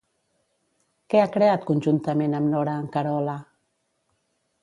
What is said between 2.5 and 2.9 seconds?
Nora